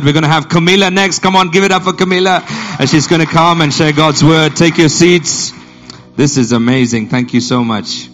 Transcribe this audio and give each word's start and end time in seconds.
We're 0.00 0.12
going 0.12 0.22
to 0.22 0.28
have 0.28 0.48
Kamila 0.48 0.90
next. 0.92 1.18
Come 1.18 1.36
on, 1.36 1.50
give 1.50 1.64
it 1.64 1.70
up 1.70 1.82
for 1.82 1.92
Kamila. 1.92 2.42
And 2.80 2.88
she's 2.88 3.06
going 3.06 3.20
to 3.20 3.26
come 3.26 3.60
and 3.60 3.72
share 3.72 3.92
God's 3.92 4.24
word. 4.24 4.56
Take 4.56 4.78
your 4.78 4.88
seats. 4.88 5.52
This 6.16 6.38
is 6.38 6.52
amazing. 6.52 7.08
Thank 7.10 7.34
you 7.34 7.40
so 7.40 7.62
much. 7.62 8.08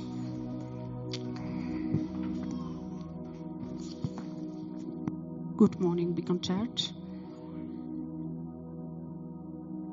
Good 5.57 5.81
morning, 5.81 6.15
Beacon 6.15 6.41
Church. 6.41 6.91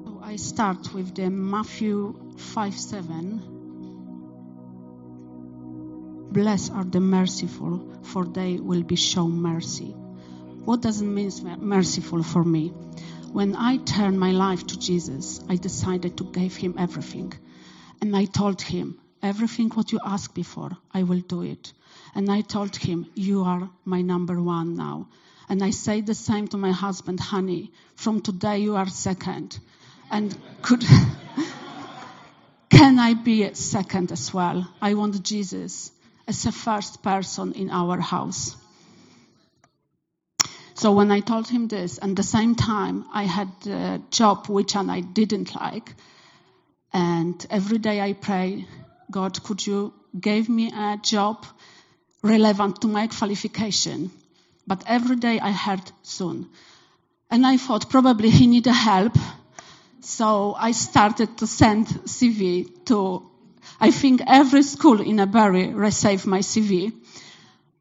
So 0.05 0.19
I 0.23 0.35
start 0.37 0.93
with 0.93 1.13
the 1.13 1.29
Matthew 1.29 2.33
5 2.37 2.73
7. 2.79 3.55
Blessed 6.31 6.71
are 6.71 6.83
the 6.83 6.99
merciful, 6.99 7.79
for 8.01 8.25
they 8.25 8.57
will 8.57 8.83
be 8.83 8.95
shown 8.95 9.41
mercy. 9.41 9.95
What 10.65 10.81
does 10.81 10.99
it 10.99 11.05
mean 11.05 11.31
merciful 11.59 12.23
for 12.23 12.43
me? 12.43 12.69
When 13.31 13.55
I 13.55 13.77
turned 13.77 14.19
my 14.19 14.31
life 14.31 14.65
to 14.65 14.79
Jesus, 14.79 15.39
I 15.47 15.57
decided 15.57 16.17
to 16.17 16.23
give 16.23 16.55
him 16.55 16.73
everything. 16.79 17.33
And 18.01 18.15
I 18.15 18.25
told 18.25 18.63
him, 18.63 18.99
everything 19.21 19.69
what 19.69 19.91
you 19.91 19.99
ask 20.03 20.33
before, 20.33 20.71
I 20.91 21.03
will 21.03 21.19
do 21.19 21.43
it. 21.43 21.71
And 22.15 22.31
I 22.31 22.41
told 22.41 22.75
him, 22.75 23.05
you 23.13 23.43
are 23.43 23.69
my 23.83 24.01
number 24.01 24.41
one 24.41 24.75
now. 24.75 25.07
And 25.47 25.63
I 25.63 25.69
say 25.69 26.01
the 26.01 26.15
same 26.15 26.47
to 26.47 26.57
my 26.57 26.71
husband, 26.71 27.19
honey, 27.19 27.71
from 27.95 28.21
today 28.21 28.57
you 28.57 28.75
are 28.75 28.87
second. 28.87 29.59
And 30.09 30.35
could, 30.63 30.83
can 32.69 32.97
I 32.97 33.13
be 33.13 33.53
second 33.53 34.11
as 34.11 34.33
well? 34.33 34.67
I 34.81 34.95
want 34.95 35.21
Jesus 35.21 35.91
as 36.27 36.43
a 36.47 36.51
first 36.51 37.03
person 37.03 37.53
in 37.53 37.69
our 37.69 37.99
house. 37.99 38.55
So 40.75 40.91
when 40.91 41.09
I 41.09 41.21
told 41.21 41.47
him 41.47 41.69
this, 41.69 41.97
and 41.97 42.17
the 42.17 42.23
same 42.23 42.53
time 42.55 43.05
I 43.13 43.23
had 43.23 43.49
a 43.65 44.01
job 44.11 44.47
which 44.47 44.75
I 44.75 44.99
didn't 44.99 45.55
like, 45.55 45.95
and 46.91 47.45
every 47.49 47.77
day 47.77 48.01
I 48.01 48.11
pray, 48.11 48.67
God, 49.09 49.41
could 49.41 49.65
you 49.65 49.93
give 50.19 50.49
me 50.49 50.73
a 50.73 50.97
job 51.01 51.45
relevant 52.21 52.81
to 52.81 52.87
my 52.87 53.07
qualification? 53.07 54.11
But 54.67 54.83
every 54.85 55.15
day 55.15 55.39
I 55.39 55.51
heard 55.51 55.91
soon. 56.03 56.49
And 57.31 57.47
I 57.47 57.55
thought 57.55 57.89
probably 57.89 58.29
he 58.29 58.45
needed 58.45 58.73
help. 58.73 59.17
So 60.01 60.55
I 60.57 60.71
started 60.71 61.37
to 61.37 61.47
send 61.47 61.87
CV 61.87 62.67
to, 62.85 63.29
I 63.79 63.91
think 63.91 64.21
every 64.27 64.63
school 64.63 64.99
in 64.99 65.23
Bury 65.31 65.67
received 65.73 66.25
my 66.25 66.39
CV. 66.39 66.91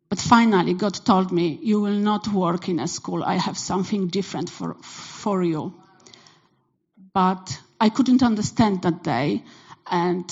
But 0.08 0.18
finally, 0.18 0.74
God 0.74 0.94
told 1.04 1.32
me, 1.32 1.58
You 1.62 1.80
will 1.80 1.98
not 1.98 2.28
work 2.28 2.68
in 2.68 2.78
a 2.78 2.88
school. 2.88 3.24
I 3.24 3.36
have 3.36 3.58
something 3.58 4.08
different 4.08 4.50
for, 4.50 4.74
for 4.82 5.42
you. 5.42 5.74
But 7.12 7.60
I 7.80 7.88
couldn't 7.88 8.22
understand 8.22 8.82
that 8.82 9.02
day. 9.02 9.42
And 9.90 10.24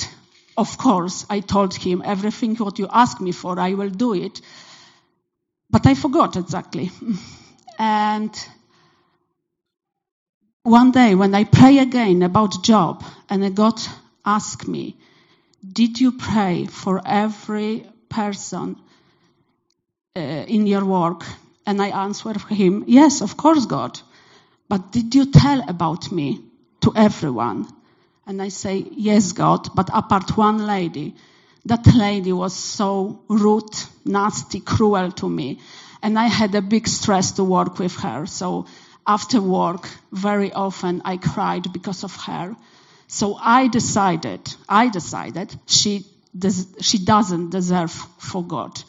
of 0.57 0.79
course, 0.79 1.27
I 1.31 1.41
told 1.41 1.75
him, 1.75 2.03
Everything 2.05 2.57
what 2.57 2.79
you 2.79 2.89
ask 2.91 3.21
me 3.21 3.33
for, 3.33 3.59
I 3.59 3.75
will 3.75 3.91
do 3.91 4.15
it. 4.15 4.41
But 5.71 5.87
I 5.87 5.95
forgot 5.95 6.37
exactly. 6.37 6.91
And 7.79 8.33
one 10.63 10.93
day 10.93 11.15
when 11.15 11.35
I 11.35 11.45
pray 11.45 11.79
again 11.79 12.23
about 12.23 12.63
job, 12.63 13.03
and 13.29 13.57
God 13.57 13.81
asked 14.25 14.69
me, 14.69 14.97
Did 15.67 16.01
you 16.01 16.13
pray 16.13 16.67
for 16.67 17.01
every 17.05 17.87
person 18.09 18.77
uh, 20.15 20.21
in 20.21 20.67
your 20.67 20.85
work? 20.85 21.25
And 21.67 21.81
I 21.81 21.89
answered 21.89 22.41
him, 22.43 22.85
Yes, 22.87 23.23
of 23.23 23.37
course, 23.37 23.67
God. 23.67 23.99
But 24.69 24.93
did 24.93 25.15
you 25.15 25.31
tell 25.31 25.63
about 25.69 26.11
me 26.13 26.41
to 26.81 26.93
everyone? 26.95 27.67
And 28.27 28.43
I 28.43 28.49
say, 28.49 28.85
Yes, 28.93 29.33
God, 29.33 29.75
but 29.75 29.89
apart 29.93 30.37
one 30.37 30.67
lady. 30.67 31.15
That 31.65 31.87
lady 31.95 32.33
was 32.33 32.55
so 32.55 33.21
rude, 33.29 33.73
nasty, 34.05 34.61
cruel 34.61 35.13
to 35.13 35.29
me. 35.29 35.61
And 36.03 36.19
I 36.19 36.27
had 36.27 36.55
a 36.57 36.63
big 36.63 36.89
stress 36.89 37.33
to 37.33 37.45
work 37.45 37.79
with 37.79 37.95
her. 38.01 38.27
So 38.27 38.67
after 39.07 39.41
work, 39.41 39.89
very 40.11 40.53
often 40.53 41.03
I 41.05 41.17
cried 41.17 41.73
because 41.73 42.03
of 42.03 42.17
her. 42.17 42.57
So 43.07 43.39
I 43.41 43.69
decided, 43.69 44.41
I 44.69 44.89
decided 44.89 45.55
she, 45.67 46.05
des- 46.37 46.81
she 46.81 46.99
doesn't 46.99 47.51
deserve 47.51 47.93
for 47.93 48.43
God. 48.43 48.83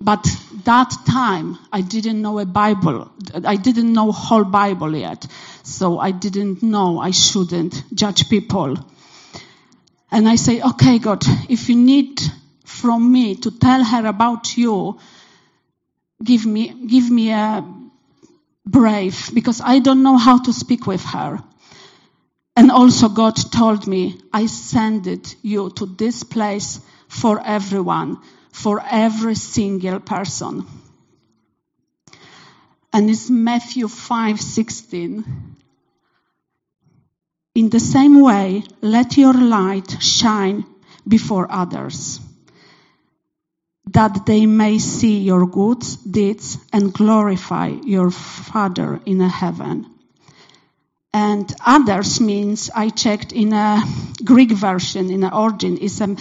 But 0.00 0.26
that 0.64 0.94
time, 1.06 1.58
I 1.72 1.80
didn't 1.80 2.22
know 2.22 2.38
a 2.38 2.46
Bible. 2.46 3.10
I 3.44 3.56
didn't 3.56 3.92
know 3.92 4.12
whole 4.12 4.44
Bible 4.44 4.94
yet. 4.94 5.26
So 5.64 5.98
I 5.98 6.12
didn't 6.12 6.62
know 6.62 7.00
I 7.00 7.10
shouldn't 7.10 7.82
judge 7.94 8.28
people. 8.28 8.76
And 10.10 10.28
I 10.28 10.36
say, 10.36 10.62
okay, 10.62 10.98
God, 10.98 11.24
if 11.48 11.68
you 11.68 11.76
need 11.76 12.20
from 12.64 13.10
me 13.10 13.34
to 13.36 13.50
tell 13.50 13.82
her 13.84 14.06
about 14.06 14.56
you, 14.56 14.98
give 16.22 16.46
me, 16.46 16.86
give 16.86 17.10
me 17.10 17.32
a 17.32 17.64
brave, 18.64 19.30
because 19.34 19.60
I 19.60 19.80
don't 19.80 20.02
know 20.02 20.16
how 20.16 20.38
to 20.42 20.52
speak 20.52 20.86
with 20.86 21.02
her. 21.04 21.42
And 22.56 22.70
also 22.70 23.08
God 23.08 23.36
told 23.36 23.86
me, 23.86 24.20
I 24.32 24.46
send 24.46 25.06
it 25.06 25.34
you 25.42 25.70
to 25.70 25.86
this 25.86 26.24
place 26.24 26.80
for 27.08 27.40
everyone 27.44 28.18
for 28.58 28.82
every 28.90 29.36
single 29.36 30.00
person. 30.00 30.66
And 32.92 33.08
it's 33.08 33.30
Matthew 33.30 33.86
5:16. 33.86 35.24
In 37.54 37.70
the 37.70 37.80
same 37.80 38.20
way, 38.20 38.64
let 38.82 39.16
your 39.16 39.34
light 39.34 40.02
shine 40.02 40.64
before 41.06 41.46
others, 41.50 42.20
that 43.92 44.26
they 44.26 44.46
may 44.46 44.78
see 44.78 45.18
your 45.18 45.46
good 45.46 45.84
deeds 46.10 46.58
and 46.72 46.92
glorify 46.92 47.68
your 47.84 48.10
Father 48.10 49.00
in 49.06 49.20
heaven. 49.20 49.86
And 51.12 51.52
others 51.64 52.20
means 52.20 52.70
I 52.74 52.90
checked 52.90 53.32
in 53.32 53.52
a 53.52 53.82
Greek 54.24 54.50
version, 54.50 55.10
in 55.10 55.20
the 55.20 55.34
origin, 55.34 55.78
is 55.78 56.00
a, 56.00 56.16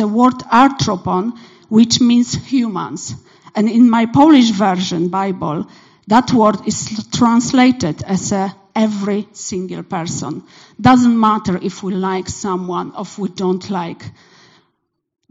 a 0.00 0.06
word 0.06 0.38
anthropon, 0.50 1.32
which 1.70 2.00
means 2.00 2.34
humans. 2.34 3.14
And 3.54 3.68
in 3.68 3.88
my 3.88 4.06
Polish 4.06 4.50
version 4.50 5.08
Bible, 5.08 5.66
that 6.08 6.32
word 6.32 6.66
is 6.66 7.08
translated 7.12 8.02
as 8.02 8.32
a 8.32 8.54
every 8.74 9.26
single 9.32 9.82
person. 9.82 10.42
Doesn't 10.80 11.18
matter 11.18 11.58
if 11.62 11.82
we 11.82 11.94
like 11.94 12.28
someone 12.28 12.92
or 12.94 13.02
if 13.02 13.18
we 13.18 13.28
don't 13.28 13.70
like. 13.70 14.02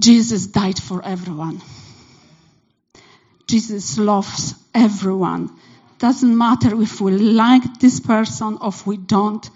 Jesus 0.02 0.48
died 0.48 0.80
for 0.80 1.04
everyone. 1.04 1.62
Jesus 3.48 3.98
loves 3.98 4.56
everyone. 4.74 5.50
Doesn't 5.98 6.38
matter 6.38 6.82
if 6.82 7.02
we 7.02 7.12
like 7.12 7.80
this 7.80 8.00
person 8.00 8.58
or 8.62 8.70
if 8.70 8.88
we 8.88 8.96
don't. 8.96 9.50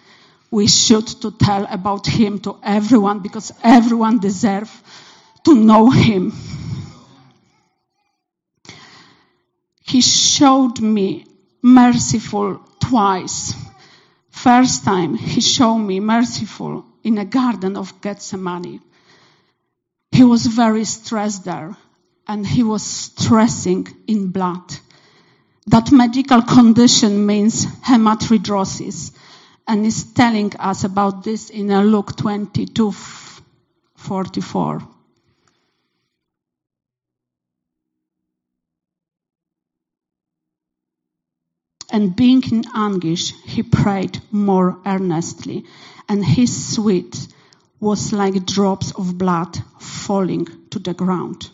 We 0.51 0.67
should 0.67 1.07
to 1.21 1.31
tell 1.31 1.65
about 1.69 2.05
him 2.05 2.39
to 2.39 2.57
everyone 2.61 3.19
because 3.19 3.51
everyone 3.63 4.19
deserves 4.19 4.71
to 5.45 5.55
know 5.55 5.89
him. 5.89 6.33
He 9.93 10.01
showed 10.01 10.81
me 10.81 11.23
merciful 11.61 12.59
twice. 12.79 13.53
First 14.31 14.85
time 14.85 15.13
he 15.13 15.39
showed 15.39 15.85
me 15.89 15.99
merciful 15.99 16.83
in 17.03 17.19
a 17.19 17.25
garden 17.25 17.77
of 17.77 18.01
Gethsemane. 18.01 18.81
He 20.11 20.23
was 20.23 20.47
very 20.47 20.83
stressed 20.85 21.45
there 21.45 21.77
and 22.27 22.43
he 22.43 22.63
was 22.63 22.81
stressing 22.81 23.85
in 24.07 24.31
blood. 24.31 24.67
That 25.67 25.91
medical 25.91 26.41
condition 26.41 27.27
means 27.27 27.67
hematidrosis 27.85 29.11
and 29.67 29.85
is 29.85 30.11
telling 30.13 30.55
us 30.55 30.83
about 30.83 31.23
this 31.23 31.51
in 31.51 31.67
Luke 31.67 32.15
22 32.15 32.93
44. 33.97 34.92
And 41.93 42.15
being 42.15 42.41
in 42.51 42.63
anguish, 42.75 43.33
he 43.45 43.61
prayed 43.61 44.19
more 44.31 44.79
earnestly, 44.83 45.65
and 46.09 46.25
his 46.25 46.73
sweat 46.73 47.27
was 47.79 48.11
like 48.11 48.47
drops 48.47 48.91
of 48.93 49.15
blood 49.19 49.55
falling 49.79 50.47
to 50.71 50.79
the 50.79 50.95
ground. 50.95 51.51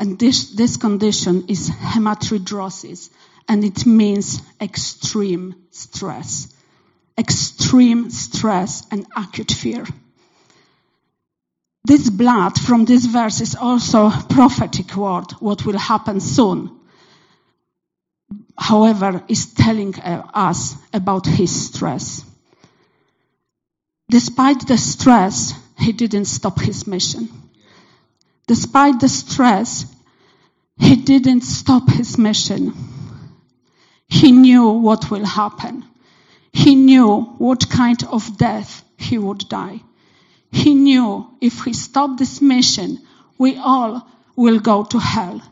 And 0.00 0.18
this, 0.18 0.50
this 0.50 0.76
condition 0.76 1.44
is 1.46 1.70
hematidrosis, 1.70 3.10
and 3.48 3.62
it 3.64 3.86
means 3.86 4.42
extreme 4.60 5.54
stress. 5.70 6.52
Extreme 7.16 8.10
stress 8.10 8.84
and 8.90 9.06
acute 9.16 9.52
fear. 9.52 9.86
This 11.84 12.10
blood 12.10 12.58
from 12.58 12.86
this 12.86 13.06
verse 13.06 13.40
is 13.40 13.54
also 13.54 14.10
prophetic 14.10 14.96
word, 14.96 15.30
what 15.38 15.64
will 15.64 15.78
happen 15.78 16.18
soon 16.18 16.81
however, 18.62 19.22
is 19.28 19.52
telling 19.54 19.94
uh, 19.96 20.22
us 20.32 20.76
about 20.92 21.26
his 21.26 21.66
stress. 21.66 22.24
Despite 24.08 24.66
the 24.68 24.78
stress, 24.78 25.52
he 25.78 25.92
didn't 25.92 26.26
stop 26.26 26.60
his 26.60 26.86
mission. 26.86 27.28
Despite 28.46 29.00
the 29.00 29.08
stress, 29.08 29.86
he 30.78 30.94
didn't 30.96 31.40
stop 31.40 31.90
his 31.90 32.18
mission. 32.18 32.72
He 34.06 34.30
knew 34.30 34.68
what 34.68 35.10
will 35.10 35.24
happen. 35.24 35.84
He 36.52 36.76
knew 36.76 37.22
what 37.38 37.68
kind 37.68 38.04
of 38.04 38.36
death 38.36 38.84
he 38.96 39.18
would 39.18 39.48
die. 39.48 39.80
He 40.52 40.74
knew 40.74 41.26
if 41.40 41.64
he 41.64 41.72
stopped 41.72 42.18
this 42.18 42.40
mission, 42.40 43.00
we 43.38 43.56
all 43.56 44.06
will 44.36 44.60
go 44.60 44.84
to 44.84 44.98
hell. 45.00 45.42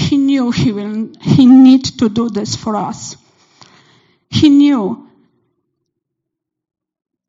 He 0.00 0.16
knew 0.16 0.50
he 0.50 0.72
will, 0.72 1.10
he 1.20 1.44
need 1.44 1.84
to 2.00 2.08
do 2.08 2.30
this 2.30 2.56
for 2.56 2.74
us. 2.74 3.16
He 4.30 4.48
knew 4.48 5.06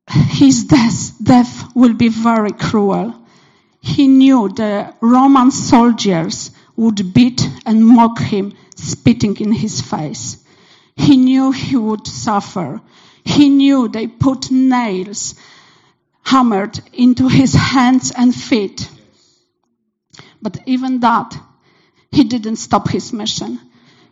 his 0.07 0.63
death, 0.63 1.11
death 1.21 1.75
will 1.75 1.93
be 1.93 2.07
very 2.07 2.53
cruel. 2.53 3.13
He 3.81 4.07
knew 4.07 4.47
the 4.49 4.95
Roman 5.01 5.51
soldiers 5.51 6.51
would 6.77 7.13
beat 7.13 7.41
and 7.65 7.85
mock 7.85 8.19
him, 8.19 8.53
spitting 8.75 9.35
in 9.37 9.51
his 9.51 9.81
face. 9.81 10.37
He 10.95 11.17
knew 11.17 11.51
he 11.51 11.75
would 11.75 12.07
suffer. 12.07 12.81
He 13.25 13.49
knew 13.49 13.89
they 13.89 14.07
put 14.07 14.49
nails 14.49 15.35
hammered 16.23 16.79
into 16.93 17.27
his 17.27 17.53
hands 17.53 18.11
and 18.15 18.33
feet. 18.33 18.89
But 20.41 20.57
even 20.65 21.01
that, 21.01 21.37
he 22.11 22.23
didn't 22.23 22.57
stop 22.57 22.89
his 22.89 23.13
mission. 23.13 23.59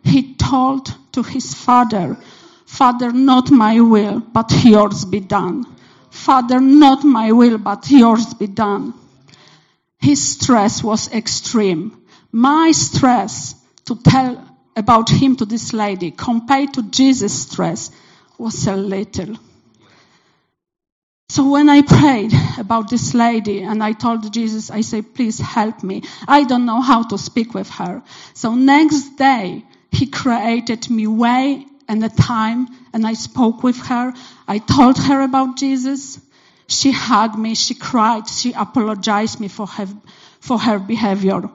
He 0.02 0.34
told 0.34 0.94
to 1.12 1.22
his 1.22 1.54
father, 1.54 2.16
Father, 2.64 3.12
not 3.12 3.50
my 3.50 3.80
will, 3.80 4.20
but 4.20 4.52
yours 4.64 5.04
be 5.04 5.20
done. 5.20 5.64
Father, 6.10 6.60
not 6.60 7.04
my 7.04 7.32
will, 7.32 7.58
but 7.58 7.90
yours 7.90 8.32
be 8.34 8.46
done. 8.46 8.94
His 9.98 10.22
stress 10.22 10.82
was 10.82 11.12
extreme. 11.12 12.02
My 12.32 12.70
stress 12.72 13.54
to 13.84 13.96
tell 13.96 14.46
about 14.76 15.10
him 15.10 15.36
to 15.36 15.44
this 15.44 15.72
lady 15.72 16.10
compared 16.10 16.74
to 16.74 16.82
Jesus' 16.82 17.42
stress 17.42 17.90
was 18.38 18.66
a 18.66 18.76
little. 18.76 19.36
So 21.30 21.48
when 21.48 21.68
I 21.68 21.82
prayed 21.82 22.32
about 22.58 22.90
this 22.90 23.14
lady 23.14 23.62
and 23.62 23.84
I 23.84 23.92
told 23.92 24.32
Jesus, 24.32 24.68
I 24.68 24.80
say, 24.80 25.00
please 25.00 25.38
help 25.38 25.84
me. 25.84 26.02
I 26.26 26.42
don't 26.42 26.66
know 26.66 26.80
how 26.80 27.04
to 27.04 27.16
speak 27.16 27.54
with 27.54 27.70
her. 27.70 28.02
So 28.34 28.56
next 28.56 29.10
day, 29.10 29.64
he 29.92 30.06
created 30.08 30.90
me 30.90 31.06
way 31.06 31.64
and 31.86 32.04
a 32.04 32.08
time 32.08 32.66
and 32.92 33.06
I 33.06 33.12
spoke 33.12 33.62
with 33.62 33.76
her. 33.86 34.12
I 34.48 34.58
told 34.58 34.98
her 34.98 35.20
about 35.20 35.56
Jesus. 35.56 36.18
She 36.66 36.90
hugged 36.90 37.38
me. 37.38 37.54
She 37.54 37.74
cried. 37.74 38.28
She 38.28 38.52
apologized 38.52 39.38
me 39.38 39.46
for 39.46 39.68
her, 39.68 39.86
for 40.40 40.58
her 40.58 40.80
behavior. 40.80 41.48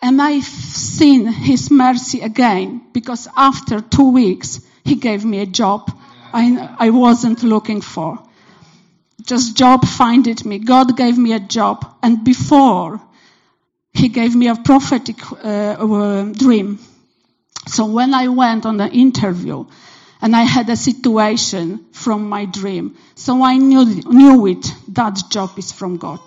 And 0.00 0.22
I've 0.22 0.44
seen 0.44 1.26
his 1.26 1.70
mercy 1.70 2.22
again 2.22 2.80
because 2.94 3.28
after 3.36 3.82
two 3.82 4.10
weeks, 4.12 4.62
he 4.86 4.94
gave 4.94 5.22
me 5.22 5.40
a 5.40 5.46
job 5.46 5.90
I, 6.36 6.76
I 6.78 6.90
wasn't 6.90 7.42
looking 7.42 7.80
for. 7.80 8.18
Just 9.22 9.56
job 9.56 9.86
finded 9.86 10.44
me. 10.44 10.58
God 10.58 10.94
gave 10.94 11.16
me 11.16 11.32
a 11.32 11.40
job. 11.40 11.86
And 12.02 12.24
before, 12.24 13.00
he 13.94 14.10
gave 14.10 14.36
me 14.36 14.48
a 14.48 14.54
prophetic 14.54 15.16
uh, 15.32 15.46
uh, 15.46 16.24
dream. 16.32 16.78
So 17.68 17.86
when 17.86 18.12
I 18.12 18.28
went 18.28 18.66
on 18.66 18.76
the 18.76 18.86
interview, 18.86 19.64
and 20.20 20.36
I 20.36 20.42
had 20.42 20.68
a 20.68 20.76
situation 20.76 21.86
from 21.92 22.28
my 22.28 22.44
dream, 22.44 22.96
so 23.14 23.42
I 23.42 23.56
knew, 23.56 23.86
knew 23.86 24.46
it, 24.46 24.70
that 24.88 25.18
job 25.30 25.58
is 25.58 25.72
from 25.72 25.96
God. 25.96 26.20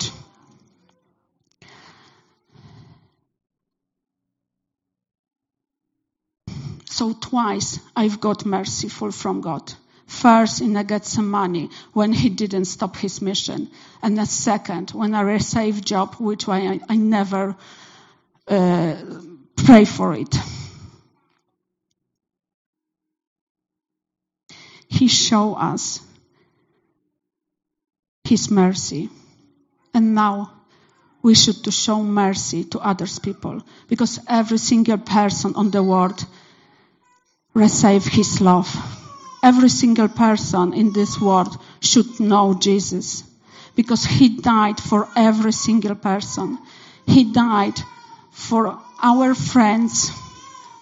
So 6.86 7.12
twice 7.12 7.78
I've 7.94 8.20
got 8.20 8.44
merciful 8.44 9.12
from 9.12 9.40
God. 9.40 9.72
First 10.10 10.60
in 10.60 10.74
Gethsemane 10.86 11.70
when 11.92 12.12
he 12.12 12.30
didn't 12.30 12.64
stop 12.64 12.96
his 12.96 13.22
mission. 13.22 13.70
And 14.02 14.18
the 14.18 14.26
second 14.26 14.90
when 14.90 15.14
I 15.14 15.20
received 15.20 15.86
job 15.86 16.16
which 16.16 16.48
I, 16.48 16.80
I 16.88 16.96
never 16.96 17.56
uh, 18.48 18.96
pray 19.54 19.84
for 19.84 20.12
it. 20.14 20.34
He 24.88 25.06
showed 25.06 25.54
us 25.54 26.00
his 28.24 28.50
mercy. 28.50 29.10
And 29.94 30.16
now 30.16 30.52
we 31.22 31.36
should 31.36 31.62
to 31.64 31.70
show 31.70 32.02
mercy 32.02 32.64
to 32.64 32.80
others 32.80 33.20
people 33.20 33.62
because 33.86 34.18
every 34.26 34.58
single 34.58 34.98
person 34.98 35.54
on 35.54 35.70
the 35.70 35.84
world 35.84 36.26
receive 37.54 38.04
his 38.04 38.40
love. 38.40 38.99
Every 39.42 39.68
single 39.68 40.08
person 40.08 40.74
in 40.74 40.92
this 40.92 41.20
world 41.20 41.56
should 41.80 42.20
know 42.20 42.54
Jesus 42.54 43.24
because 43.74 44.04
he 44.04 44.28
died 44.36 44.78
for 44.78 45.08
every 45.16 45.52
single 45.52 45.94
person. 45.94 46.58
He 47.06 47.32
died 47.32 47.80
for 48.30 48.78
our 49.02 49.34
friends, 49.34 50.10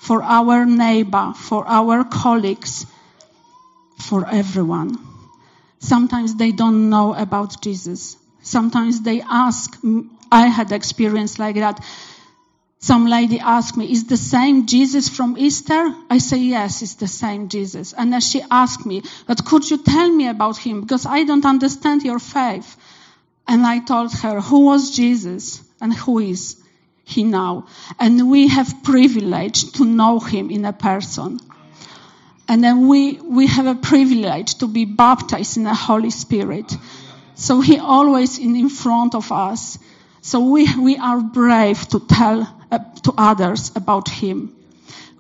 for 0.01 0.23
our 0.23 0.67
neighbor, 0.67 1.33
for 1.37 1.67
our 1.69 2.05
colleagues, 2.05 2.87
for 3.99 4.27
everyone. 4.29 4.99
Sometimes 5.79 6.35
they 6.35 6.51
don't 6.51 6.91
know 6.91 7.15
about 7.15 7.63
Jesus. 7.63 8.17
Sometimes 8.43 9.03
they 9.03 9.21
ask, 9.21 9.79
I 10.33 10.47
had 10.49 10.73
experience 10.73 11.39
like 11.39 11.57
that. 11.57 11.85
Some 12.81 13.07
lady 13.07 13.41
asked 13.41 13.77
me, 13.77 13.91
is 13.91 14.05
the 14.05 14.17
same 14.17 14.67
Jesus 14.67 15.09
from 15.09 15.37
Easter? 15.37 15.93
I 16.09 16.19
say, 16.19 16.39
yes, 16.39 16.81
it's 16.83 16.95
the 16.95 17.09
same 17.09 17.49
Jesus. 17.49 17.93
And 17.93 18.13
then 18.13 18.21
she 18.21 18.41
asked 18.51 18.87
me, 18.87 19.03
but 19.27 19.45
could 19.45 19.69
you 19.69 19.79
tell 19.79 20.09
me 20.11 20.29
about 20.29 20.57
him? 20.57 20.83
Because 20.83 21.05
I 21.05 21.25
don't 21.25 21.45
understand 21.45 22.03
your 22.05 22.21
faith. 22.21 22.77
And 23.49 23.67
I 23.67 23.81
told 23.81 24.13
her, 24.13 24.41
who 24.41 24.67
was 24.67 24.95
Jesus 24.95 25.61
and 25.81 25.93
who 25.93 26.21
is 26.21 26.63
he 27.05 27.25
now? 27.25 27.67
And 27.99 28.31
we 28.31 28.47
have 28.47 28.85
privilege 28.85 29.73
to 29.73 29.85
know 29.85 30.21
him 30.21 30.51
in 30.51 30.65
a 30.65 30.73
person. 30.73 31.41
And 32.47 32.63
then 32.63 32.87
we, 32.87 33.15
we 33.15 33.49
have 33.49 33.67
a 33.67 33.75
privilege 33.75 34.55
to 34.57 34.69
be 34.69 34.85
baptized 34.85 35.57
in 35.57 35.65
the 35.65 35.75
Holy 35.75 36.11
Spirit. 36.11 36.73
So 37.35 37.61
he 37.61 37.79
always 37.79 38.39
in, 38.39 38.55
in 38.55 38.69
front 38.69 39.15
of 39.15 39.33
us. 39.33 39.79
So 40.21 40.41
we, 40.41 40.69
we 40.77 40.97
are 40.97 41.21
brave 41.21 41.89
to 41.89 42.01
tell 42.01 42.43
uh, 42.71 42.79
to 43.05 43.15
others 43.17 43.73
about 43.77 44.09
Him. 44.09 44.55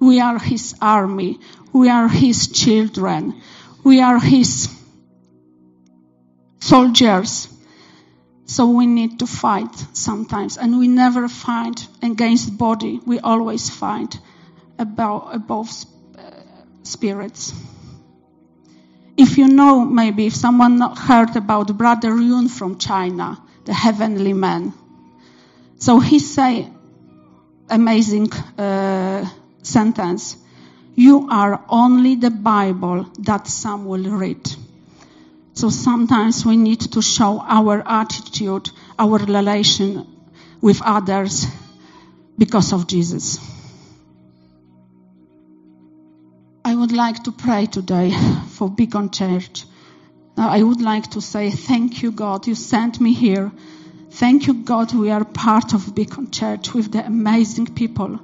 We 0.00 0.20
are 0.20 0.38
His 0.38 0.74
army. 0.80 1.38
We 1.72 1.88
are 1.88 2.08
His 2.08 2.48
children. 2.48 3.40
We 3.84 4.00
are 4.00 4.18
His 4.18 4.68
soldiers. 6.60 7.48
So 8.46 8.70
we 8.70 8.86
need 8.86 9.18
to 9.18 9.26
fight 9.26 9.74
sometimes. 9.92 10.56
And 10.56 10.78
we 10.78 10.88
never 10.88 11.28
fight 11.28 11.86
against 12.02 12.56
body. 12.56 13.00
We 13.04 13.18
always 13.18 13.70
fight 13.70 14.18
about, 14.78 15.34
above 15.34 15.68
uh, 16.16 16.22
spirits. 16.82 17.52
If 19.16 19.36
you 19.36 19.48
know, 19.48 19.84
maybe 19.84 20.26
if 20.26 20.34
someone 20.34 20.80
heard 20.80 21.36
about 21.36 21.76
Brother 21.76 22.16
Yun 22.16 22.48
from 22.48 22.78
China, 22.78 23.42
the 23.64 23.74
heavenly 23.74 24.32
man. 24.32 24.72
So 25.78 26.00
he 26.00 26.18
say, 26.18 26.68
amazing 27.70 28.32
uh, 28.32 29.26
sentence. 29.62 30.36
You 30.94 31.28
are 31.30 31.64
only 31.68 32.16
the 32.16 32.30
Bible 32.30 33.06
that 33.20 33.46
some 33.46 33.84
will 33.86 34.10
read. 34.10 34.50
So 35.54 35.70
sometimes 35.70 36.44
we 36.44 36.56
need 36.56 36.80
to 36.92 37.02
show 37.02 37.40
our 37.40 37.82
attitude, 37.86 38.70
our 38.98 39.18
relation 39.18 40.06
with 40.60 40.82
others 40.82 41.46
because 42.36 42.72
of 42.72 42.86
Jesus. 42.86 43.38
I 46.64 46.74
would 46.74 46.92
like 46.92 47.22
to 47.24 47.32
pray 47.32 47.66
today 47.66 48.12
for 48.50 48.68
Beacon 48.68 49.10
Church. 49.10 49.64
I 50.36 50.62
would 50.62 50.80
like 50.80 51.10
to 51.12 51.20
say 51.20 51.50
thank 51.50 52.02
you, 52.02 52.12
God. 52.12 52.46
You 52.46 52.54
sent 52.54 53.00
me 53.00 53.14
here 53.14 53.50
Thank 54.10 54.46
you, 54.46 54.54
God, 54.54 54.94
we 54.94 55.10
are 55.10 55.24
part 55.24 55.74
of 55.74 55.94
Beacon 55.94 56.30
Church 56.30 56.74
with 56.74 56.90
the 56.92 57.04
amazing 57.04 57.74
people. 57.74 58.18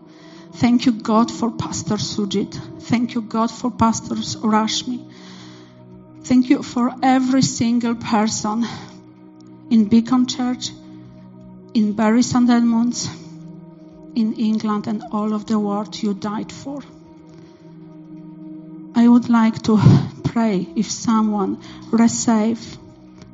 Thank 0.55 0.87
you, 0.87 0.93
God, 0.93 1.31
for 1.31 1.51
Pastor 1.51 1.97
Sujit. 1.97 2.55
Thank 2.83 3.15
you, 3.15 3.21
God, 3.21 3.51
for 3.51 3.71
Pastor 3.71 4.15
Rashmi. 4.15 5.11
Thank 6.23 6.49
you 6.49 6.63
for 6.63 6.95
every 7.03 7.43
single 7.43 7.95
person 7.95 8.67
in 9.71 9.85
Beacon 9.87 10.27
Church, 10.27 10.71
in 11.75 11.93
Bury 11.93 12.23
St. 12.23 12.49
Edmunds, 12.49 13.09
in 14.15 14.35
England, 14.35 14.87
and 14.87 15.03
all 15.13 15.35
of 15.35 15.47
the 15.47 15.59
world 15.59 16.03
you 16.03 16.15
died 16.15 16.51
for. 16.51 16.83
I 18.95 19.07
would 19.07 19.29
like 19.29 19.61
to 19.65 19.79
pray 20.25 20.67
if 20.77 20.91
someone 20.91 21.61
receive 21.91 22.79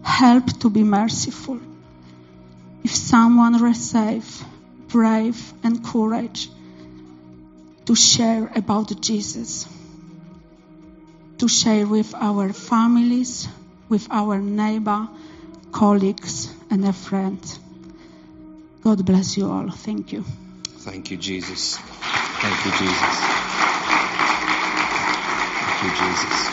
help 0.03 0.59
to 0.61 0.71
be 0.71 0.83
merciful. 0.83 1.61
If 2.85 2.95
someone 2.95 3.63
receive 3.63 4.45
brave 4.89 5.53
and 5.63 5.85
courage 5.85 6.49
to 7.87 7.95
share 7.95 8.51
about 8.55 9.01
Jesus, 9.01 9.67
to 11.39 11.49
share 11.49 11.87
with 11.87 12.15
our 12.15 12.53
families, 12.53 13.49
with 13.89 14.07
our 14.11 14.39
neighbor, 14.39 15.09
colleagues, 15.73 16.53
and 16.71 16.85
a 16.85 16.93
friend. 16.93 17.41
God 18.83 19.05
bless 19.05 19.37
you 19.37 19.51
all. 19.51 19.71
Thank 19.71 20.13
you. 20.13 20.25
Thank 20.79 21.11
you, 21.11 21.17
Jesus. 21.17 21.77
Thank 21.77 22.65
you, 22.65 22.73
Jesus. 22.73 23.17
Thank 25.61 25.83
you, 25.83 25.91
Jesus. 25.91 26.49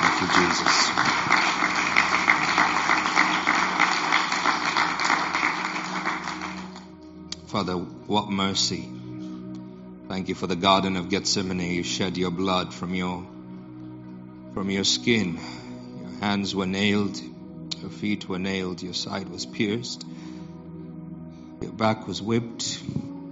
Thank 0.00 0.20
you, 0.20 0.28
Jesus. 0.46 0.85
Father, 7.46 7.74
what 7.74 8.28
mercy. 8.28 8.88
Thank 10.08 10.28
you 10.28 10.34
for 10.34 10.48
the 10.48 10.56
Garden 10.56 10.96
of 10.96 11.08
Gethsemane. 11.08 11.74
You 11.74 11.84
shed 11.84 12.16
your 12.16 12.32
blood 12.32 12.74
from 12.74 12.92
your 12.92 13.24
from 14.52 14.68
your 14.68 14.82
skin. 14.82 15.38
Your 16.00 16.20
hands 16.20 16.56
were 16.56 16.66
nailed, 16.66 17.20
your 17.80 17.90
feet 17.90 18.28
were 18.28 18.40
nailed, 18.40 18.82
your 18.82 18.94
side 18.94 19.28
was 19.28 19.46
pierced, 19.46 20.04
your 21.60 21.70
back 21.70 22.08
was 22.08 22.20
whipped. 22.20 22.82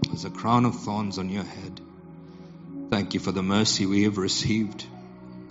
There's 0.06 0.24
a 0.24 0.30
crown 0.30 0.64
of 0.64 0.76
thorns 0.76 1.18
on 1.18 1.28
your 1.28 1.42
head. 1.42 1.80
Thank 2.90 3.14
you 3.14 3.20
for 3.20 3.32
the 3.32 3.42
mercy 3.42 3.84
we 3.84 4.04
have 4.04 4.16
received, 4.16 4.84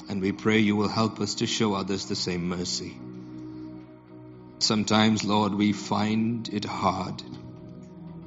and 0.07 0.21
we 0.21 0.31
pray 0.31 0.59
you 0.59 0.77
will 0.77 0.87
help 0.87 1.19
us 1.19 1.35
to 1.35 1.47
show 1.47 1.73
others 1.73 2.05
the 2.05 2.15
same 2.15 2.47
mercy. 2.47 2.95
Sometimes, 4.59 5.25
Lord, 5.25 5.53
we 5.53 5.73
find 5.73 6.47
it 6.47 6.63
hard. 6.63 7.21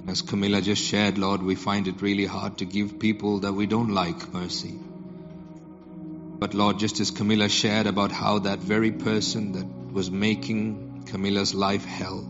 As 0.08 0.22
Kamila 0.22 0.62
just 0.62 0.84
shared, 0.84 1.18
Lord, 1.18 1.42
we 1.42 1.56
find 1.56 1.88
it 1.88 2.00
really 2.00 2.26
hard 2.26 2.58
to 2.58 2.64
give 2.64 3.00
people 3.00 3.40
that 3.40 3.52
we 3.52 3.66
don't 3.66 3.92
like 3.92 4.32
mercy. 4.32 4.78
But 6.38 6.54
Lord, 6.54 6.78
just 6.78 7.00
as 7.00 7.10
Kamila 7.10 7.50
shared 7.50 7.88
about 7.88 8.12
how 8.12 8.38
that 8.40 8.60
very 8.60 8.92
person 8.92 9.52
that 9.52 9.66
was 9.92 10.08
making 10.08 11.06
Kamila's 11.06 11.54
life 11.54 11.84
hell, 11.84 12.20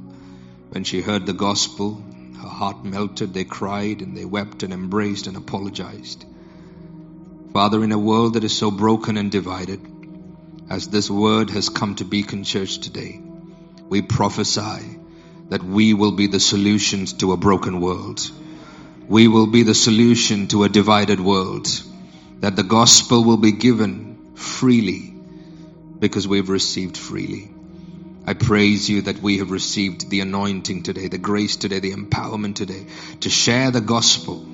when 0.70 0.84
she 0.84 1.02
heard 1.02 1.26
the 1.26 1.34
gospel, 1.34 2.02
her 2.40 2.48
heart 2.48 2.82
melted, 2.82 3.34
they 3.34 3.44
cried 3.44 4.00
and 4.00 4.16
they 4.16 4.24
wept 4.24 4.62
and 4.62 4.72
embraced 4.72 5.26
and 5.26 5.36
apologized. 5.36 6.24
Father, 7.52 7.84
in 7.84 7.92
a 7.92 7.98
world 7.98 8.34
that 8.34 8.44
is 8.44 8.56
so 8.56 8.70
broken 8.70 9.18
and 9.18 9.30
divided, 9.30 9.80
as 10.70 10.88
this 10.88 11.10
word 11.10 11.50
has 11.50 11.68
come 11.68 11.94
to 11.96 12.04
Beacon 12.04 12.42
Church 12.42 12.78
today, 12.78 13.20
we 13.88 14.00
prophesy 14.00 14.95
that 15.48 15.62
we 15.62 15.94
will 15.94 16.12
be 16.12 16.26
the 16.26 16.40
solutions 16.40 17.12
to 17.14 17.32
a 17.32 17.36
broken 17.36 17.80
world. 17.80 18.30
We 19.08 19.28
will 19.28 19.46
be 19.46 19.62
the 19.62 19.74
solution 19.74 20.48
to 20.48 20.64
a 20.64 20.68
divided 20.68 21.20
world. 21.20 21.68
That 22.40 22.56
the 22.56 22.64
gospel 22.64 23.24
will 23.24 23.36
be 23.36 23.52
given 23.52 24.34
freely 24.34 25.14
because 25.98 26.26
we've 26.26 26.48
received 26.48 26.96
freely. 26.96 27.50
I 28.26 28.34
praise 28.34 28.90
you 28.90 29.02
that 29.02 29.22
we 29.22 29.38
have 29.38 29.52
received 29.52 30.10
the 30.10 30.20
anointing 30.20 30.82
today, 30.82 31.06
the 31.06 31.18
grace 31.18 31.56
today, 31.56 31.78
the 31.78 31.92
empowerment 31.92 32.56
today 32.56 32.86
to 33.20 33.30
share 33.30 33.70
the 33.70 33.80
gospel 33.80 34.44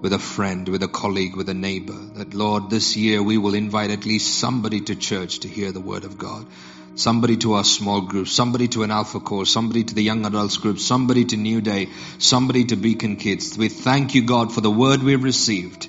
with 0.00 0.12
a 0.12 0.18
friend, 0.18 0.68
with 0.68 0.82
a 0.84 0.88
colleague, 0.88 1.36
with 1.36 1.48
a 1.48 1.54
neighbor. 1.54 1.98
That 2.14 2.32
Lord, 2.34 2.70
this 2.70 2.96
year 2.96 3.20
we 3.22 3.36
will 3.36 3.54
invite 3.54 3.90
at 3.90 4.06
least 4.06 4.38
somebody 4.38 4.80
to 4.82 4.94
church 4.94 5.40
to 5.40 5.48
hear 5.48 5.72
the 5.72 5.80
word 5.80 6.04
of 6.04 6.16
God 6.18 6.46
somebody 6.94 7.36
to 7.38 7.54
our 7.54 7.64
small 7.64 8.00
group, 8.00 8.28
somebody 8.28 8.68
to 8.68 8.82
an 8.82 8.90
alpha 8.90 9.20
course, 9.20 9.50
somebody 9.50 9.84
to 9.84 9.94
the 9.94 10.02
young 10.02 10.24
adults 10.26 10.56
group, 10.56 10.78
somebody 10.78 11.24
to 11.24 11.36
New 11.36 11.60
Day, 11.60 11.88
somebody 12.18 12.64
to 12.66 12.76
Beacon 12.76 13.16
Kids. 13.16 13.56
We 13.56 13.68
thank 13.68 14.14
you, 14.14 14.22
God, 14.22 14.52
for 14.52 14.60
the 14.60 14.70
word 14.70 15.02
we've 15.02 15.22
received. 15.22 15.88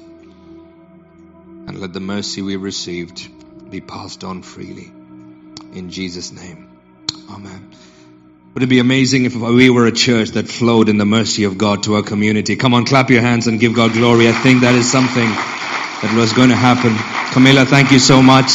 And 1.67 1.79
let 1.79 1.93
the 1.93 1.99
mercy 1.99 2.41
we've 2.41 2.61
received 2.61 3.29
be 3.69 3.81
passed 3.81 4.23
on 4.23 4.41
freely. 4.41 4.91
In 5.73 5.89
Jesus' 5.89 6.31
name. 6.31 6.69
Amen. 7.29 7.71
Would 8.53 8.63
it 8.63 8.67
be 8.67 8.79
amazing 8.79 9.23
if 9.23 9.33
we 9.33 9.69
were 9.69 9.85
a 9.85 9.93
church 9.93 10.31
that 10.31 10.49
flowed 10.49 10.89
in 10.89 10.97
the 10.97 11.05
mercy 11.05 11.45
of 11.45 11.57
God 11.57 11.83
to 11.83 11.95
our 11.95 12.03
community? 12.03 12.57
Come 12.57 12.73
on, 12.73 12.85
clap 12.85 13.09
your 13.09 13.21
hands 13.21 13.47
and 13.47 13.59
give 13.59 13.73
God 13.73 13.93
glory. 13.93 14.27
I 14.27 14.33
think 14.33 14.61
that 14.61 14.75
is 14.75 14.91
something 14.91 15.29
that 16.01 16.13
was 16.17 16.33
going 16.33 16.49
to 16.49 16.55
happen. 16.55 16.91
Kamila, 17.31 17.65
thank 17.65 17.91
you 17.91 17.99
so 17.99 18.21
much. 18.21 18.49